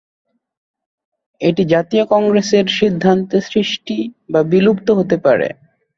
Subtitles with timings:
[1.41, 3.97] এটি জাতীয় কংগ্রেসের সিদ্ধান্তে সৃষ্টি
[4.29, 5.47] বা বিলুপ্ত হতে পারে।